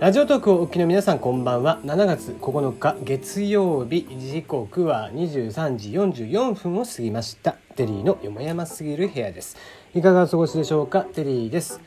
[0.00, 1.80] ラジオトークをお聞きの皆さんこんばんは。
[1.82, 7.56] 7月9日月曜日時刻は23時44分を過ぎました。
[7.74, 9.56] テリーのよもやますぎる部屋です。
[9.96, 11.00] いかがお過ごしでしょうか？
[11.00, 11.80] テリーです。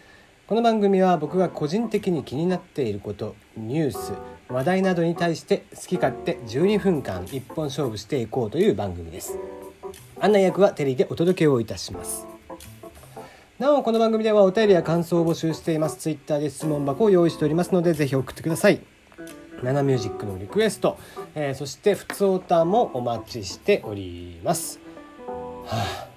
[0.45, 4.11] この番組は僕が個人的に気になっていることニュース
[4.49, 9.39] 話題などに対して好き勝手12分間一本勝負していこうという番組です。
[10.19, 12.27] 案内役はテリーでお届けをいたします。
[13.61, 15.97] なおこの番組ではお便りや感想を募集しています。
[15.97, 18.81] ツイッターで質問箱を用意しておりますのでぜひ送ってください。
[19.61, 20.97] ナナミュージックのリクエスト、
[21.35, 24.79] えー、そしてふつおたもお待ちしております、
[25.27, 26.07] はあ、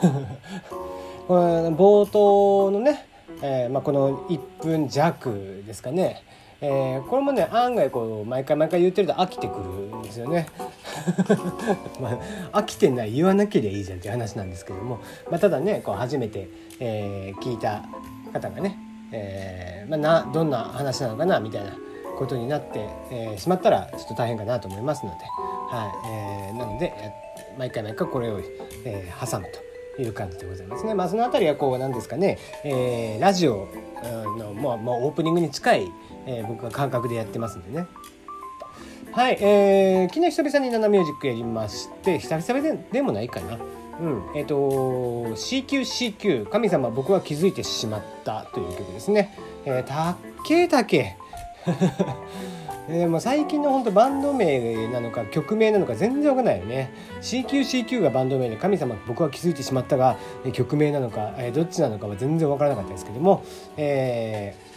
[1.28, 3.06] これ冒頭のね、
[3.42, 6.22] えーまあ、この1分弱ですかね。
[6.66, 9.64] えー、これもね案外こう毎回毎回言ってると飽きてくる
[9.98, 10.46] んですよね。
[12.00, 12.18] ま
[12.52, 16.48] あ、飽きてない言わなければいいじゃんっていう話なんですけども、まあ、ただねこう初めて、
[16.80, 17.84] えー、聞いた
[18.32, 18.76] 方がね、
[19.12, 21.76] えーまあ、などんな話なのかなみたいな
[22.18, 25.16] ことになって、えー、しまったらちょっと大変かなと思いますので、
[25.70, 26.92] はいえー、なので
[27.58, 28.40] 毎回毎回これを、
[28.84, 29.46] えー、挟む
[29.96, 30.94] という感じでございますね。
[30.94, 33.68] まあ、その辺りはこうなんですかね、えー、ラジオ
[34.38, 35.88] の、まあ、まあ、オープニングに近い
[36.26, 37.86] えー、僕は感覚でやってますんでね。
[39.12, 43.58] はい、えー、昨日久々にナナミュージックやりまして久々ででもないかな。
[44.00, 44.22] うん。
[44.34, 44.56] えっ、ー、と
[45.34, 49.36] CQCQ 神様僕は気づいてしまったという曲ですね。
[49.64, 51.16] えー、たけたけ
[52.88, 56.92] でも最近の本当バンド名なのか曲名なのか全然わかんないよね。
[57.22, 60.16] CQCQ がバンド名で神様僕は気づいてしまったが
[60.52, 63.44] 曲名なのかどっちなのかは全然わからなかったですけども、
[63.76, 64.74] えー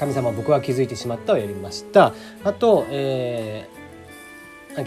[0.00, 2.14] 神様僕は気づいてしまったをやりました。
[2.42, 3.79] あと、えー、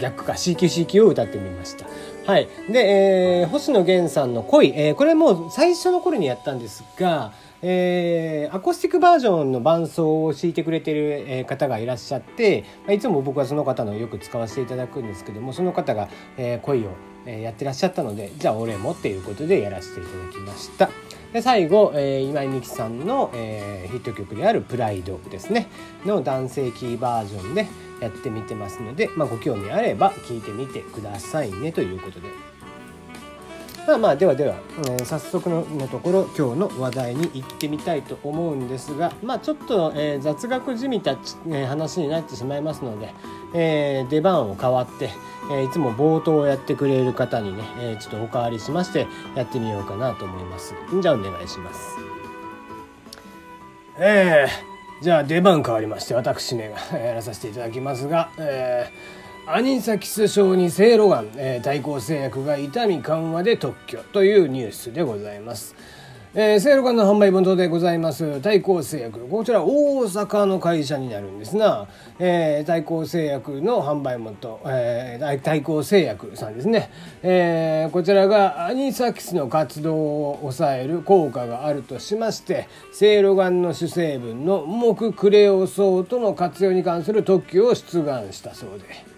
[0.00, 0.32] 逆か。
[0.32, 1.86] CQCQ を歌ってみました。
[2.26, 2.48] はい。
[2.70, 7.32] で、えー、星野源さんの恋、えー、これもう最初の頃にやったんですが
[7.66, 16.90] えー、アコースティックバージョンの伴奏を敷いてくれてる、え方がいらっしゃって、ま、いつも僕はその方のよく使わせていただくんですけどもその方が、えー、恋を、
[17.26, 20.90] えやってらっしゃったのでじゃあ俺もっていうことでやらせていただきました。
[21.32, 25.68] で最後、えー、今井美樹さんの、えー、ヒット曲である「プライドですね。
[26.04, 27.66] の男性キーバージョンで
[28.04, 32.28] やってみてますので、まあ、ご興味あれば聞いてみてくださいねということで。
[33.86, 34.56] まあまあではでは、
[34.98, 41.18] え、早速のところ今日の話題に行ってみたいと思うんですがまあちょっと、え、雑学じみた、
[41.50, 43.12] え、話になってしまいますので、
[43.52, 45.10] え、出番を変わって、
[45.52, 52.14] え、いつも冒頭をやってくれる方にね、え、ちょっとお代わりしましてやってみようかなと思いますじゃあお願いします
[53.96, 65.74] えー、じゃあ出番変わりまして私めがやらさせていただきますが、えー、アニサキス症にせいろがん、えー、対抗製薬が痛み緩和で特許というニュースでございます。
[66.36, 68.40] えー、セール館の販売元でございます。
[68.40, 69.20] 対抗製薬。
[69.28, 71.86] こちら大阪の会社になるんですが、
[72.18, 76.90] えー、対抗製薬の販売元、えー、対抗製薬さんですね、
[77.22, 89.14] えー、こちらがアニサキスの活動を抑える効果があるとしましてセイロガンの主成分の木クレオソートの活用に関する特許を出願したそうで。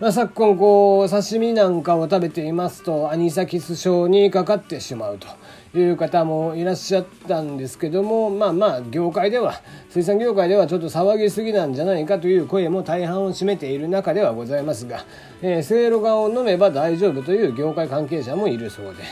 [0.00, 5.26] まあ、昨今こう刺身なんかを食べていますとアニサキス症にかかってしまうと。
[5.74, 15.04] いう方もいらっしゃったんですけどもまあまあ業界では水産業界ではちょっと騒ぎすぎなんじゃないかという声も大半を占めている中ではございますが、
[15.42, 19.02] えー、せいろがを飲めば大丈夫という業界関係者もいるそうで。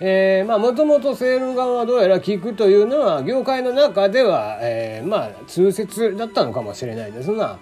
[0.00, 7.58] えー、まあもともとセール側はどうやら効くというのは業界の中では、えー、まあ通説だったのかもしれないですが、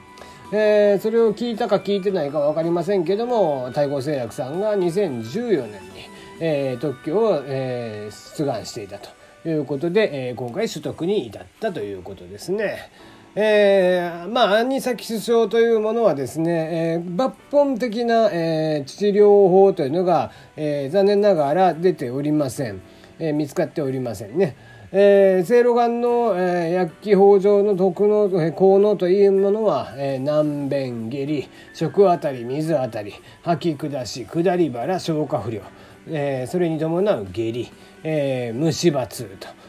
[0.52, 9.10] えー、それを聞いたか聞いてないか分かりませんけども太鼓製薬さんが2014年にえ、特許を、え、出願していたと
[9.48, 12.90] いうことで、え、今回取得に至ったということですね。
[13.38, 22.80] えー、まあアニサキス症というものはですね、えー、抜本的な、えー、治療法というのが、えー、残念ながら出ておりません、
[23.18, 24.56] えー、見つかっておりませんね。
[24.90, 33.12] えー、セいろがんの、えー、薬機法上の毒の、えー、効能というものは、えー、軟便下痢食あたり水あたり
[33.42, 35.60] 吐き下し下り腹消化不良
[36.08, 37.70] えー、それに伴う下痢、
[38.02, 39.24] えー、虫歯痛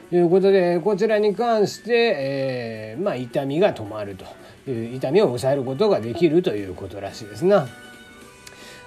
[0.10, 4.26] ということでこちらに関して、えー、まあ、痛みが止まると
[4.70, 7.68] いう痛みを抑えることができるということらしいですな。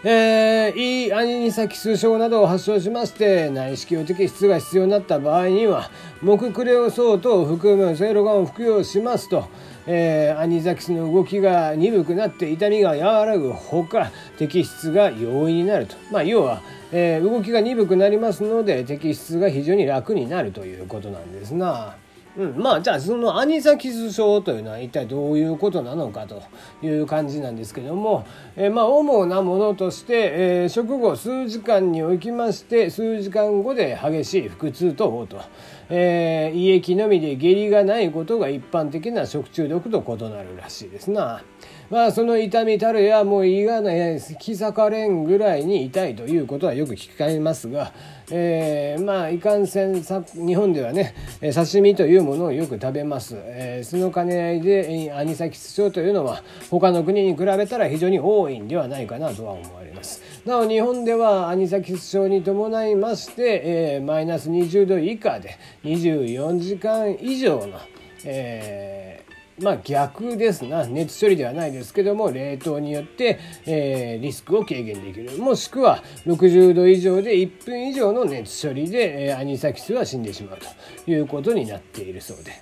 [0.02, 5.90] えー、アニニサキス症などを発症しまして内視鏡摘出が必要になった場合には
[6.22, 9.48] 木クレオソートを含むセいろがんを服用しますと、
[9.92, 21.96] えー、アニサキスの動きが鈍くなって痛みが和らぐほか摘出が容易になると、まあ、要はえー、動きが鈍くなりますので摘出が非常に楽になるということなんですな。
[22.36, 26.42] うん、まあじゃあそのアニサキス症というのは一体どういうことなのかと
[26.82, 28.24] いう感じなんですけども、
[28.56, 35.48] えー、まあ主なものとして、えー、食後数時間におきまして数時間後で激しい腹痛と嘔吐、
[35.88, 41.42] えー、胃液のみで下痢がないことが一般的な食中毒と異なるらしいですな。
[41.90, 47.92] まあその痛みたるやもう胃がね引き裂かれんぐらいに痛いということはよく聞かれますが、
[48.30, 60.22] えー、まあいかんせんさ日本ではね刺身というものをよく食べます、えー、その兼ね合いでアニサキス症というのは他の国に比べたら非常に多いんではないかなとは思われます。
[60.44, 67.78] なお日本ではアニサキス症に伴いまして、えー、マイナス20度以下で24時間以上の、
[68.24, 69.29] えー
[69.60, 70.86] まあ逆ですな。
[70.86, 75.38] 熱処理ではないですけども冷凍によって、えー、リスクを軽減できる。
[75.38, 81.10] もしくは60度以上で1分以上の熱処理で、えー、アニサキスは死んでしまうと。
[81.10, 82.52] いうことになっているそうで、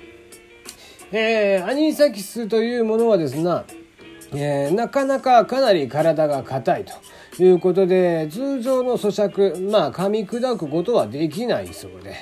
[1.12, 3.65] えー、アニサキスというものはですな、
[4.33, 6.95] えー、なかなかかなり体が硬いと。
[7.41, 12.17] いうことで通常の咀嚼まあ噛み砕くことはできないそうで。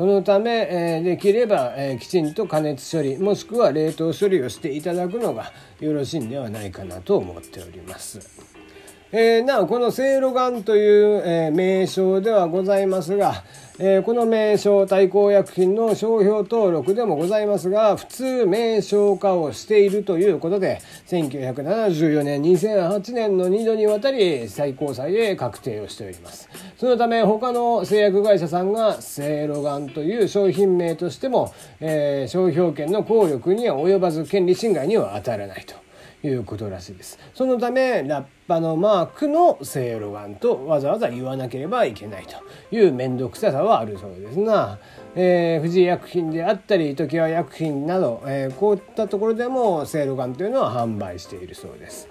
[0.00, 8.18] そのため、えー、できれば、えー、きちんと加熱処理もしくは冷凍処理をしていただくのがよろしいんではないかなと思っております。
[9.12, 13.42] えー、なおこのせいろがんという、えー、名称ではございますが、
[13.80, 26.48] えー、この名称対抗薬品の商標登録でもございますが普通名称化をしているということで1974年2008年の2度にわたり最高裁で確定をしております。
[26.78, 35.89] そのため他の製薬会社さんがセイロガンという商品名としても、えー、商標権の効力には及ばず権利侵害には当たらないと。
[36.22, 42.36] いうことらしいですそのためラッパのマークのセイロガンとわざわざ言わなければいけないと
[42.74, 44.78] いう面倒くささはあるそうですが、
[45.14, 52.08] えー、富士薬品であったり常盤薬品など、えー、こういったところでもセイロガンというのは販売しているそうです。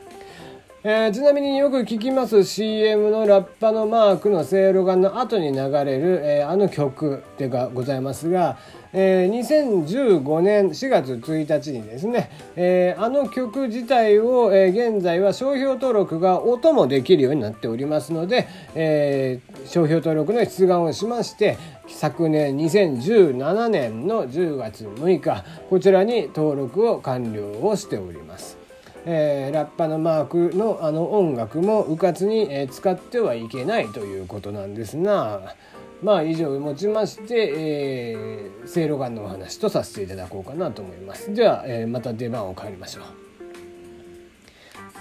[0.81, 8.57] えー、ちなみによく聞きます CM のラッパのマークのせいろがの後に流れる、えー、あの曲でがございますが、
[8.93, 21.57] えー、2015年4月1日にですね、えー、あの曲自体を、えー、現在は商標登録が音もできるようになっておりますので、えー、商標登録の出願をしまして
[21.89, 28.58] 昨年2017年の10月6日こちらに登録を完了をしております。
[29.05, 35.55] えー、ラッパのマークのあの音楽もうかつに、え、使ってはいけないということなんですが
[36.01, 41.33] まあ以上をもちまして、えー、せいろがんのお話とさせていただこうかなと思います。
[41.33, 43.28] では、えー、また出番を変えましょう。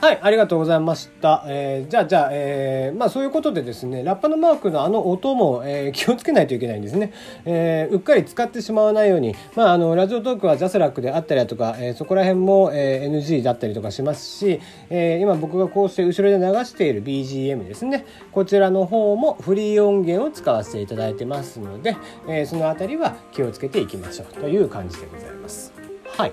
[0.01, 1.43] はい、ありがとうございました。
[1.49, 7.13] えー、じゃあ、じゃあ、えー、まあそういうことでですね、ラッパのマークのあの音も、えー、気をつけないといけないんですね。
[7.45, 21.97] えー、うっかり使ってしまわないように、まああの、ラジオトークはジャスラックであったりだとか、えー、そこら辺も、えー、NG だったりとかしますし、えー、今僕がこうして後ろで流している BGM ですね、こちらの方もフリー音源を使わせていただいてますので、
[22.29, 25.73] えー、そのあたりは気をつけていきましょうという感じでございます。
[26.07, 26.33] はい。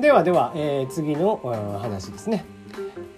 [0.00, 1.36] ではでは、えー、次の
[1.80, 2.57] 話ですね。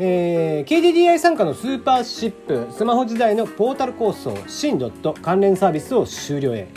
[0.02, 6.68] えー、KDDI 参加のスーパーシップスマホ時代のポータル構想新ドット関連サービスを終了へ。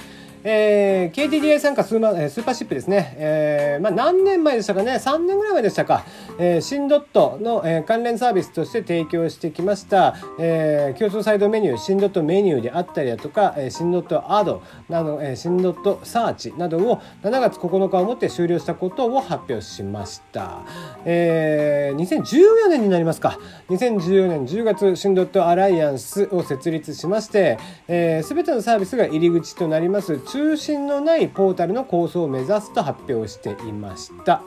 [0.43, 6.03] えー、KDDI 参加スーパースーパーシップですね、えーまあ、何年前でしたかね？3年ぐらい前でしたか、
[6.37, 20.61] えー、新ドットの、えー、関連サービスとして提供してきました、えー、競争サイドメニュー新ドットメニューであったりだとか、えー、新ドットアドなど、えー、新ドットサーチなどを7月9日をもって終了したことを発表しました、
[21.05, 34.41] えー、2014年になりますか2014年10月新ドットアライアンスを設立しまして、えー、てのサービスが入り口となります中心のないポータルの構想を目指すと発表していました。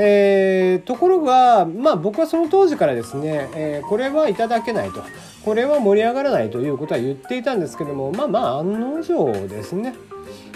[0.00, 5.02] えー、ところが、まあ、僕はその当時からですね、えー、これはいただけないと
[5.44, 9.94] これは盛り上がらないということは言っていたんですけどもまあまあ案の定ですね。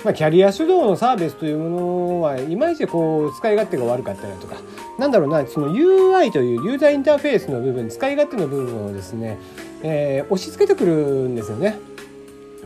[0.04, 4.56] まあ、キャリア主導のサービスというものはいまいちこう使い勝手が悪かったりとか
[4.98, 9.38] なんだろうなその UI というユーザーインターフェースの部分使い勝手の部分をですね、
[9.82, 10.92] えー、押し付けてくる
[11.28, 11.76] んですよね。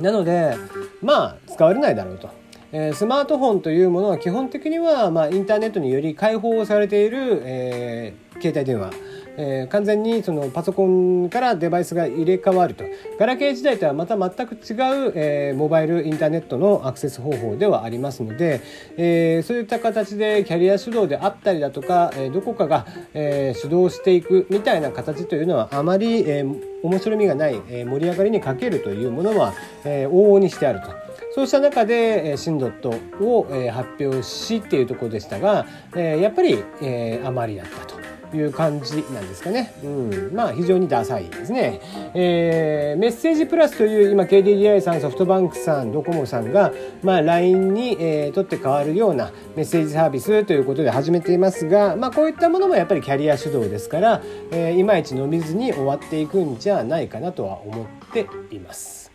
[0.00, 0.56] なので
[1.02, 2.45] まあ使われないだろうと。
[2.78, 8.90] え、スマートフォンというものは基本的には、ま、インターネットにより開放されている、え、携帯電話
[9.38, 12.84] えー、完全にそのパソコンからデバイスが入れ替わると
[13.18, 18.62] ガラケー時代とはまた全く違う、えー、モバイルインターネットのアクセス方法ではありますので、
[18.96, 26.44] えー、そういった形でキャリア主導であったりだとか、え、どこかが、え、主導していくみたいな形というのはあまり、え、
[26.82, 29.52] 面白みがない、え、盛り上がりに欠けるというものは、
[29.84, 31.05] え、往々にしてあると。
[31.36, 32.88] そうした中で、えー、シンドット
[33.22, 37.96] を、えー、発表しっていうところでしたが、えー、やっぱり、えー、余りだったと。
[38.34, 39.72] いう感じなんですかね。
[39.84, 41.80] うん、まあ非常にダサいですね。
[42.12, 46.72] えー、メッセージプラスという今 KDDI さん、ソフトバンクさん、ドコモさんが
[47.04, 59.05] まあ LINE に、えー、取って変わるようなメッセージサービスということで始めていますが、まあこういったものもやっぱりキャリア主導ですから、えー、いまいち伸びずに終わっていくんじゃないかなとは思っています。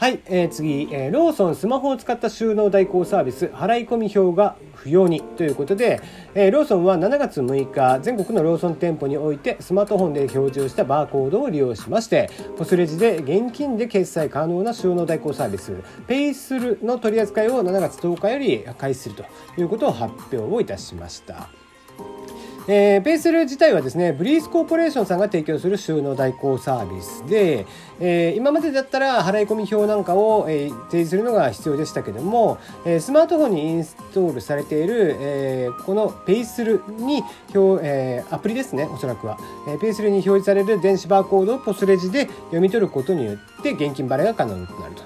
[0.00, 6.00] はい、えー、次、えー、ローソンスマホを使った収納代行サービス払い込み表が不要にということで、
[6.34, 15.76] えー、ローソンは7月6日全国のローソン店舗においてスマートフォンで表示をしたバーコードを利用しましてポスレジで現金で決済可能な収納代行サービス
[16.06, 19.26] ペイスルの取り扱いを7月10日より開始すると
[19.60, 21.59] いうことを発表をいたしました。
[22.72, 27.66] えー、ペイスル自体はですねブリースコーポレーションさんが提供する収納代行サービスで、
[27.98, 39.36] えー、今までだったら払い込み表なんかを、えー、提示するのが必要でしたけども、えー、スマートフォンにインストールされている、えー、このペイスルに表、えー、アプリですねおそらくは、
[39.66, 45.02] えー、ペイスルに表示される電子バーコードをポスレジで読み取ることによって現金払いが可能になると。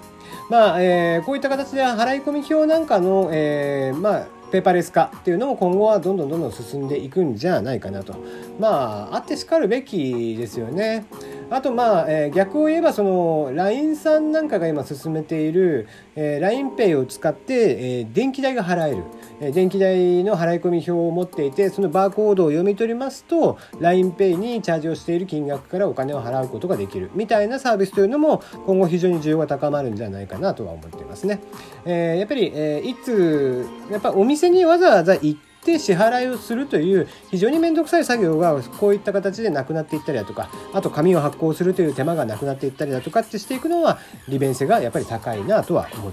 [0.51, 8.15] まあえー、こういった形で払い込み表なんかの、えーまあ、ペーパーレス化っていうのも今後はどんどんどんどん進んでいくんじゃないかなと
[8.61, 11.07] まああってしかるべきですよね。
[11.51, 19.05] あとまあ、えー、逆を言えばその LINE さんなんかが今進めている、えー、LINEPay を使って、えー、電気代が払える、
[19.41, 31.41] えー、電気代の払い込み表を持っていてそのバーコードを読み取りますと LINEPay にチャージをしている金額からお金を払うことができるみたいなサービスというのも今後非常に需要が高まるんじゃないかなとは思っていますね。
[31.85, 46.13] えー、やっぱり、えー、いつやっぱお店にわざわざ行ってって支払いをするという非常に面倒くさい作業がこういった形でなくなっていったりだとかあと紙を発行するという手間がなくなっていったりだとかってしていくのは利便性がやっぱり高いなとは思っ